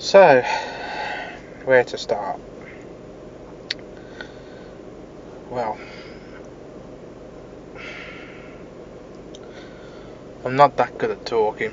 So, 0.00 0.42
where 1.64 1.82
to 1.82 1.98
start? 1.98 2.38
Well, 5.50 5.76
I'm 10.44 10.54
not 10.54 10.76
that 10.76 10.96
good 10.98 11.10
at 11.10 11.26
talking. 11.26 11.72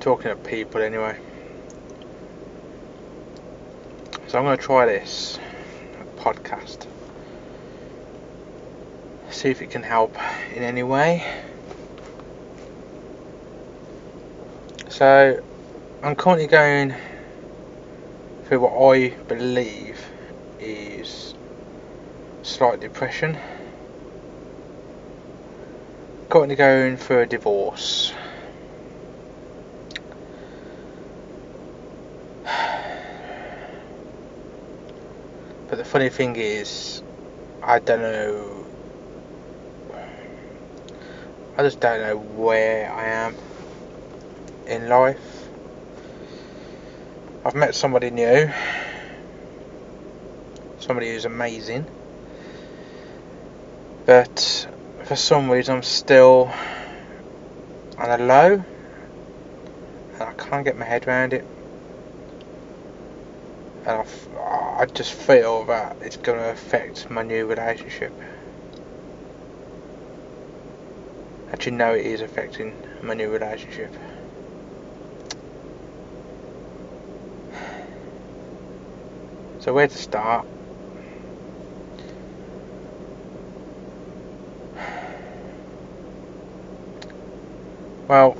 Talking 0.00 0.30
to 0.30 0.36
people 0.36 0.80
anyway. 0.80 1.18
So 4.26 4.38
I'm 4.38 4.44
going 4.44 4.56
to 4.56 4.64
try 4.64 4.86
this 4.86 5.38
podcast. 6.16 6.86
See 9.30 9.50
if 9.50 9.60
it 9.60 9.70
can 9.70 9.82
help 9.82 10.16
in 10.54 10.62
any 10.62 10.82
way. 10.82 11.30
So 14.88 15.42
I'm 16.04 16.16
currently 16.16 16.48
going 16.48 16.96
through 18.46 18.58
what 18.58 18.96
I 18.96 19.10
believe 19.28 20.04
is 20.58 21.36
slight 22.42 22.80
depression. 22.80 23.38
Currently 26.28 26.56
going 26.56 26.96
through 26.96 27.20
a 27.20 27.26
divorce. 27.26 28.12
But 35.68 35.78
the 35.78 35.84
funny 35.84 36.08
thing 36.08 36.34
is, 36.34 37.00
I 37.62 37.78
don't 37.78 38.02
know. 38.02 38.66
I 41.56 41.62
just 41.62 41.78
don't 41.78 42.00
know 42.00 42.16
where 42.16 42.90
I 42.92 43.06
am 43.06 43.36
in 44.66 44.88
life. 44.88 45.41
I've 47.44 47.56
met 47.56 47.74
somebody 47.74 48.10
new, 48.10 48.52
somebody 50.78 51.10
who's 51.10 51.24
amazing, 51.24 51.86
but 54.06 54.68
for 55.04 55.16
some 55.16 55.50
reason 55.50 55.74
I'm 55.74 55.82
still 55.82 56.52
on 57.98 58.20
a 58.20 58.24
low 58.24 58.64
and 60.14 60.22
I 60.22 60.32
can't 60.34 60.64
get 60.64 60.78
my 60.78 60.84
head 60.84 61.08
around 61.08 61.32
it. 61.32 61.44
And 63.86 64.06
I, 64.78 64.86
just 64.86 65.12
feel 65.12 65.64
that 65.64 65.96
it's 66.00 66.16
going 66.16 66.38
to 66.38 66.50
affect 66.50 67.10
my 67.10 67.24
new 67.24 67.46
relationship. 67.46 68.12
Actually, 71.52 71.76
no, 71.76 71.92
it 71.94 72.06
is 72.06 72.20
affecting 72.20 72.72
my 73.02 73.14
new 73.14 73.30
relationship. 73.30 73.92
So 79.62 79.72
where 79.72 79.86
to 79.86 79.96
start? 79.96 80.44
Well, 88.08 88.36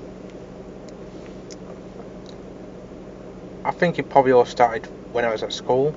I 3.64 3.70
think 3.70 4.00
it 4.00 4.10
probably 4.10 4.32
all 4.32 4.44
started 4.44 4.84
when 5.12 5.24
I 5.24 5.30
was 5.30 5.44
at 5.44 5.52
school. 5.52 5.94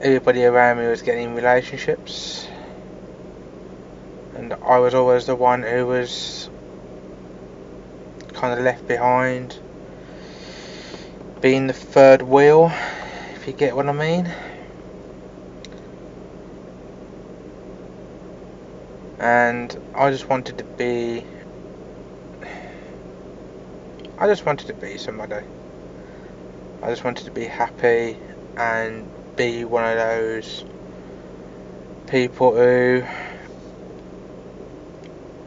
Everybody 0.00 0.44
around 0.44 0.78
me 0.78 0.88
was 0.88 1.02
getting 1.02 1.36
relationships, 1.36 2.48
and 4.34 4.52
I 4.66 4.80
was 4.80 4.94
always 4.94 5.26
the 5.26 5.36
one 5.36 5.62
who 5.62 5.86
was 5.86 6.50
kind 8.32 8.52
of 8.52 8.64
left 8.64 8.88
behind 8.88 9.56
being 11.40 11.68
the 11.68 11.72
third 11.72 12.22
wheel, 12.22 12.72
if 13.34 13.46
you 13.46 13.52
get 13.52 13.76
what 13.76 13.88
I 13.88 13.92
mean. 13.92 14.28
And 19.20 19.76
I 19.94 20.10
just 20.10 20.28
wanted 20.28 20.58
to 20.58 20.64
be. 20.64 21.24
I 24.18 24.26
just 24.26 24.44
wanted 24.44 24.66
to 24.66 24.74
be 24.74 24.98
somebody. 24.98 25.44
I 26.82 26.90
just 26.90 27.04
wanted 27.04 27.24
to 27.24 27.30
be 27.30 27.44
happy 27.44 28.16
and 28.56 29.08
be 29.36 29.64
one 29.64 29.84
of 29.84 29.96
those 29.96 30.64
people 32.08 32.56
who 32.56 33.04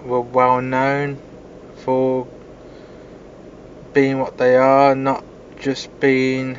were 0.06 0.22
well 0.22 0.62
known 0.62 1.20
for 1.76 2.28
being 3.94 4.20
what 4.20 4.38
they 4.38 4.56
are, 4.56 4.96
not 4.96 5.24
just 5.62 6.00
been 6.00 6.58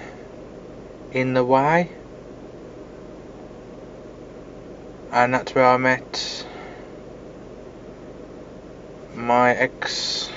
in 1.11 1.35
the 1.35 1.45
way. 1.45 1.91
And 5.11 5.35
that's 5.35 5.53
where 5.57 5.67
I 5.67 5.77
met 5.77 6.47
my 9.17 9.51
ex. 9.51 10.31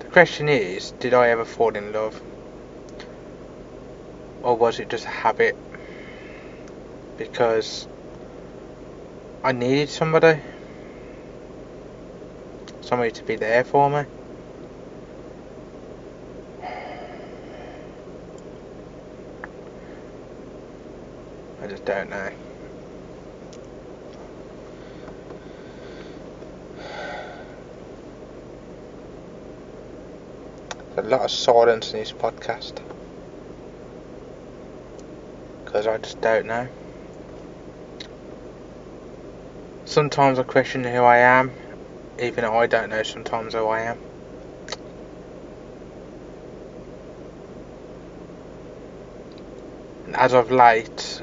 The 0.00 0.04
question 0.12 0.50
is, 0.50 0.90
did 0.92 1.14
I 1.14 1.30
ever 1.30 1.46
fall 1.46 1.74
in 1.74 1.94
love? 1.94 2.20
Or 4.42 4.56
was 4.56 4.78
it 4.78 4.90
just 4.90 5.06
a 5.06 5.08
habit? 5.08 5.56
Because 7.16 7.88
I 9.42 9.52
needed 9.52 9.88
somebody 9.88 10.38
somebody 12.90 13.12
to 13.12 13.22
be 13.22 13.36
there 13.36 13.62
for 13.62 13.88
me. 13.88 14.02
I 21.62 21.68
just 21.68 21.84
don't 21.84 22.10
know. 22.10 22.30
There's 30.96 31.06
a 31.06 31.08
lot 31.08 31.20
of 31.20 31.30
silence 31.30 31.94
in 31.94 32.00
this 32.00 32.10
podcast. 32.10 32.72
Because 35.64 35.86
I 35.86 35.96
just 35.98 36.20
don't 36.20 36.46
know. 36.46 36.66
Sometimes 39.84 40.40
I 40.40 40.42
question 40.42 40.82
who 40.82 41.04
I 41.04 41.18
am 41.18 41.52
even 42.20 42.44
I 42.44 42.66
don't 42.66 42.90
know 42.90 43.02
sometimes 43.02 43.54
who 43.54 43.66
I 43.66 43.80
am. 43.82 43.98
And 50.06 50.16
as 50.16 50.34
of 50.34 50.50
late, 50.50 51.22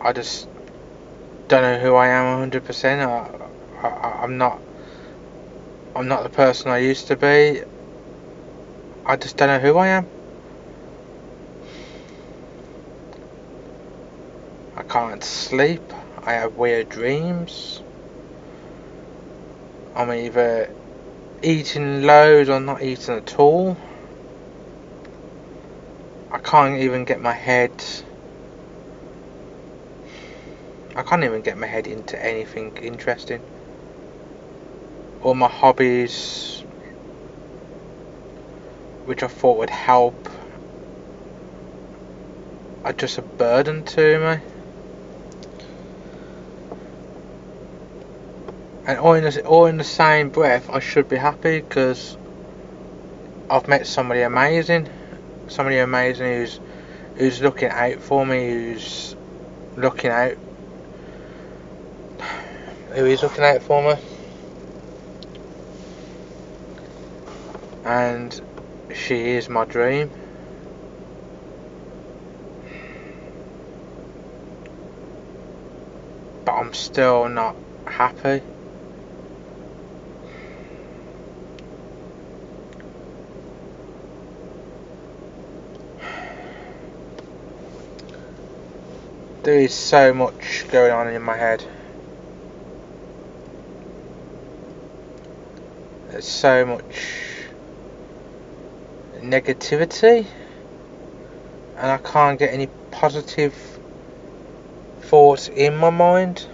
I 0.00 0.12
just 0.12 0.48
don't 1.48 1.62
know 1.62 1.78
who 1.78 1.94
I 1.94 2.08
am 2.08 2.50
100%. 2.50 3.06
I, 3.06 3.86
I, 3.86 4.22
I'm 4.22 4.36
not. 4.36 4.60
I'm 5.94 6.08
not 6.08 6.24
the 6.24 6.30
person 6.30 6.70
I 6.70 6.78
used 6.78 7.06
to 7.08 7.16
be. 7.16 7.62
I 9.06 9.16
just 9.16 9.36
don't 9.36 9.48
know 9.48 9.58
who 9.60 9.78
I 9.78 9.88
am. 9.88 10.06
I 14.76 14.82
can't 14.82 15.22
sleep. 15.22 15.80
I 16.24 16.32
have 16.32 16.56
weird 16.56 16.88
dreams. 16.88 17.85
I'm 19.96 20.12
either 20.12 20.70
eating 21.42 22.02
loads 22.02 22.50
or 22.50 22.60
not 22.60 22.82
eating 22.82 23.14
at 23.14 23.38
all. 23.38 23.78
I 26.30 26.36
can't 26.36 26.78
even 26.82 27.06
get 27.06 27.18
my 27.18 27.32
head. 27.32 27.72
I 30.94 31.02
can't 31.02 31.24
even 31.24 31.40
get 31.40 31.56
my 31.56 31.66
head 31.66 31.86
into 31.86 32.22
anything 32.22 32.76
interesting. 32.76 33.40
All 35.22 35.32
my 35.32 35.48
hobbies, 35.48 36.62
which 39.06 39.22
I 39.22 39.28
thought 39.28 39.56
would 39.56 39.70
help, 39.70 40.28
are 42.84 42.92
just 42.92 43.16
a 43.16 43.22
burden 43.22 43.82
to 43.84 44.18
me. 44.18 44.55
And 48.86 48.98
all 49.00 49.14
in 49.14 49.24
the, 49.24 49.44
all 49.44 49.66
in 49.66 49.76
the 49.78 49.84
same 49.84 50.30
breath, 50.30 50.70
I 50.70 50.78
should 50.78 51.08
be 51.08 51.16
happy 51.16 51.60
because 51.60 52.16
I've 53.50 53.66
met 53.66 53.86
somebody 53.86 54.22
amazing, 54.22 54.88
somebody 55.48 55.78
amazing 55.78 56.26
who's 56.26 56.60
who's 57.16 57.40
looking 57.40 57.68
out 57.68 58.00
for 58.00 58.24
me, 58.24 58.48
who's 58.48 59.16
looking 59.76 60.10
out, 60.10 60.36
who 62.94 63.06
is 63.06 63.22
looking 63.22 63.42
out 63.42 63.62
for 63.62 63.82
me, 63.82 64.00
and 67.84 68.40
she 68.94 69.30
is 69.30 69.48
my 69.48 69.64
dream. 69.64 70.10
But 76.44 76.52
I'm 76.52 76.72
still 76.72 77.28
not 77.28 77.56
happy. 77.86 78.42
There 89.46 89.60
is 89.60 89.72
so 89.72 90.12
much 90.12 90.66
going 90.72 90.90
on 90.90 91.06
in 91.06 91.22
my 91.22 91.36
head. 91.36 91.64
There's 96.08 96.26
so 96.26 96.66
much 96.66 97.44
negativity 99.20 100.26
and 101.76 101.86
I 101.92 101.98
can't 101.98 102.40
get 102.40 102.52
any 102.52 102.66
positive 102.90 103.54
thoughts 105.02 105.46
in 105.46 105.76
my 105.76 105.90
mind. 105.90 106.44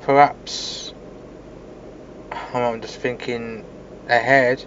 Perhaps 0.00 0.94
I'm 2.54 2.80
just 2.80 2.96
thinking 2.96 3.66
ahead. 4.10 4.64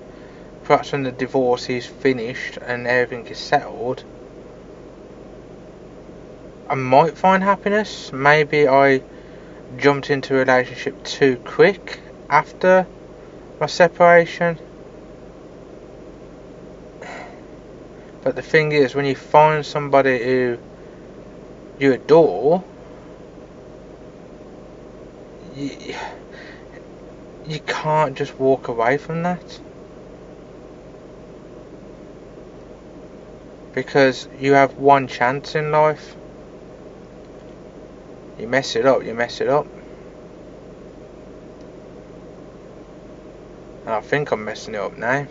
Perhaps 0.63 0.93
when 0.93 1.03
the 1.03 1.11
divorce 1.11 1.69
is 1.69 1.85
finished 1.85 2.57
and 2.57 2.87
everything 2.87 3.27
is 3.27 3.37
settled, 3.37 4.03
I 6.69 6.75
might 6.75 7.17
find 7.17 7.43
happiness. 7.43 8.11
Maybe 8.13 8.67
I 8.67 9.01
jumped 9.77 10.09
into 10.09 10.35
a 10.35 10.39
relationship 10.39 11.03
too 11.03 11.37
quick 11.45 11.99
after 12.29 12.87
my 13.59 13.65
separation. 13.67 14.57
But 18.23 18.37
the 18.37 18.41
thing 18.41 18.71
is, 18.71 18.95
when 18.95 19.05
you 19.05 19.15
find 19.15 19.65
somebody 19.65 20.23
who 20.23 20.57
you 21.77 21.93
adore, 21.93 22.63
you, 25.55 25.95
you 27.45 27.59
can't 27.59 28.17
just 28.17 28.39
walk 28.39 28.67
away 28.67 28.97
from 28.97 29.23
that. 29.23 29.59
Because 33.73 34.27
you 34.39 34.53
have 34.53 34.77
one 34.77 35.07
chance 35.07 35.55
in 35.55 35.71
life. 35.71 36.15
You 38.39 38.47
mess 38.47 38.75
it 38.75 38.85
up, 38.85 39.03
you 39.03 39.13
mess 39.13 39.41
it 39.41 39.49
up. 39.49 39.67
And 43.85 43.95
I 43.95 44.01
think 44.01 44.31
I'm 44.31 44.45
messing 44.45 44.75
it 44.75 44.79
up 44.79 44.97
now. 44.97 45.27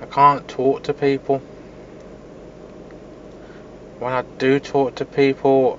I 0.00 0.06
can't 0.06 0.46
talk 0.46 0.82
to 0.84 0.94
people. 0.94 1.42
When 4.02 4.12
I 4.12 4.22
do 4.22 4.58
talk 4.58 4.96
to 4.96 5.04
people, 5.04 5.78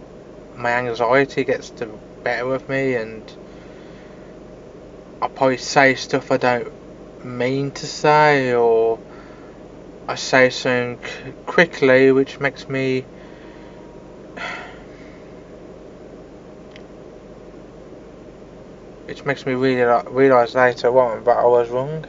my 0.55 0.71
anxiety 0.71 1.43
gets 1.43 1.71
the 1.71 1.87
better 2.23 2.53
of 2.53 2.69
me 2.69 2.95
and 2.95 3.21
I 5.21 5.27
probably 5.27 5.57
say 5.57 5.95
stuff 5.95 6.31
I 6.31 6.37
don't 6.37 6.71
mean 7.25 7.71
to 7.71 7.85
say 7.85 8.53
or 8.53 8.97
I 10.07 10.15
say 10.15 10.49
something 10.51 10.99
quickly 11.45 12.13
which 12.13 12.39
makes 12.39 12.69
me 12.69 13.01
which 19.03 19.25
makes 19.25 19.45
me 19.45 19.51
really 19.51 19.83
realise 20.11 20.55
later 20.55 20.97
on 20.97 21.25
that 21.25 21.39
I 21.39 21.45
was 21.45 21.69
wrong. 21.69 22.05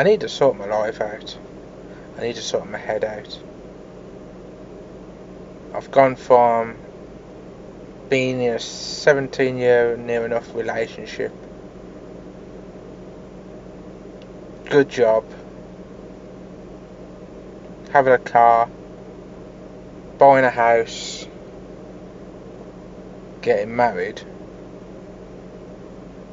I 0.00 0.02
need 0.02 0.20
to 0.22 0.30
sort 0.30 0.56
my 0.56 0.64
life 0.64 1.02
out. 1.02 1.36
I 2.16 2.22
need 2.22 2.36
to 2.36 2.40
sort 2.40 2.66
my 2.66 2.78
head 2.78 3.04
out. 3.04 3.38
I've 5.74 5.90
gone 5.90 6.16
from 6.16 6.78
being 8.08 8.40
in 8.40 8.54
a 8.54 8.58
17 8.58 9.58
year 9.58 9.98
near 9.98 10.24
enough 10.24 10.54
relationship, 10.54 11.34
good 14.70 14.88
job, 14.88 15.22
having 17.90 18.14
a 18.14 18.18
car, 18.18 18.70
buying 20.16 20.46
a 20.46 20.50
house, 20.50 21.26
getting 23.42 23.76
married, 23.76 24.22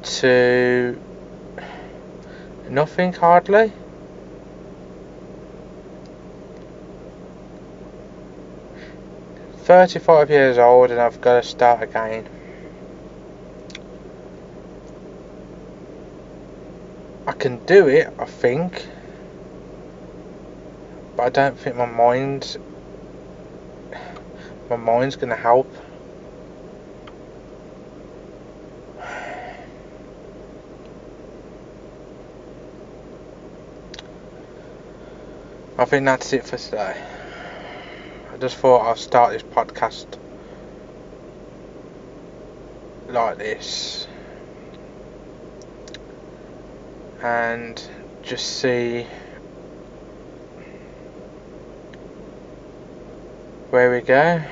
to 0.04 0.98
nothing 2.70 3.12
hardly. 3.12 3.72
35 9.68 10.30
years 10.30 10.56
old 10.56 10.90
and 10.90 10.98
I've 10.98 11.20
got 11.20 11.42
to 11.42 11.48
start 11.48 11.82
again. 11.82 12.26
I 17.26 17.32
can 17.32 17.62
do 17.66 17.86
it, 17.88 18.10
I 18.18 18.24
think, 18.24 18.86
but 21.16 21.24
I 21.24 21.28
don't 21.28 21.58
think 21.58 21.76
my 21.76 21.84
mind, 21.84 22.56
my 24.70 24.76
mind's 24.76 25.16
to 25.28 25.36
help. 25.36 25.70
I 35.80 35.84
think 35.84 36.06
that's 36.06 36.32
it 36.32 36.44
for 36.44 36.58
today. 36.58 37.00
I 38.32 38.36
just 38.36 38.56
thought 38.56 38.78
I'll 38.84 38.96
start 38.96 39.32
this 39.32 39.44
podcast 39.44 40.06
like 43.06 43.38
this 43.38 44.08
and 47.22 47.80
just 48.22 48.44
see 48.44 49.06
where 53.70 53.92
we 53.92 54.00
go. 54.00 54.42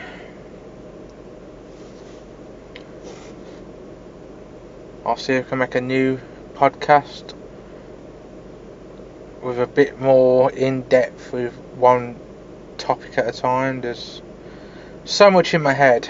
I'll 5.04 5.16
see 5.16 5.32
if 5.32 5.46
I 5.46 5.48
can 5.48 5.58
make 5.58 5.74
a 5.74 5.80
new 5.80 6.20
podcast 6.54 7.35
with 9.46 9.60
a 9.60 9.66
bit 9.66 10.00
more 10.00 10.50
in 10.50 10.82
depth 10.82 11.32
with 11.32 11.54
one 11.76 12.18
topic 12.78 13.16
at 13.16 13.28
a 13.28 13.32
time. 13.32 13.80
There's 13.80 14.20
so 15.04 15.30
much 15.30 15.54
in 15.54 15.62
my 15.62 15.72
head, 15.72 16.08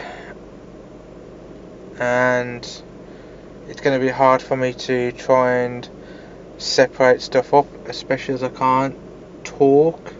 and 2.01 2.65
it's 3.69 3.81
going 3.83 4.01
to 4.01 4.05
be 4.05 4.11
hard 4.11 4.41
for 4.41 4.57
me 4.57 4.73
to 4.73 5.13
try 5.13 5.59
and 5.59 5.87
separate 6.57 7.21
stuff 7.21 7.53
up, 7.53 7.67
especially 7.87 8.33
as 8.35 8.43
I 8.43 8.49
can't 8.49 8.97
talk 9.45 10.15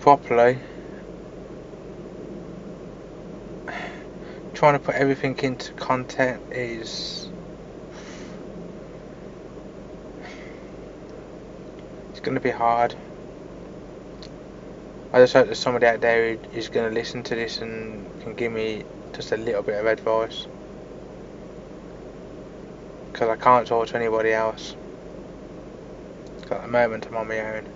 properly. 0.00 0.58
Trying 4.54 4.72
to 4.72 4.80
put 4.80 4.96
everything 4.96 5.38
into 5.38 5.72
content 5.74 6.42
is 6.50 7.25
going 12.26 12.34
to 12.34 12.40
be 12.40 12.50
hard. 12.50 12.92
I 15.12 15.20
just 15.20 15.32
hope 15.32 15.46
there's 15.46 15.60
somebody 15.60 15.86
out 15.86 16.00
there 16.00 16.34
who 16.34 16.38
is 16.58 16.68
going 16.68 16.88
to 16.90 16.94
listen 16.94 17.22
to 17.22 17.36
this 17.36 17.62
and 17.62 18.04
can 18.20 18.34
give 18.34 18.50
me 18.50 18.82
just 19.14 19.30
a 19.30 19.36
little 19.36 19.62
bit 19.62 19.78
of 19.78 19.86
advice. 19.86 20.48
Because 23.12 23.28
I 23.28 23.36
can't 23.36 23.64
talk 23.64 23.86
to 23.86 23.96
anybody 23.96 24.32
else. 24.32 24.74
At 26.50 26.62
the 26.62 26.68
moment 26.68 27.06
I'm 27.08 27.16
on 27.16 27.28
my 27.28 27.38
own. 27.38 27.75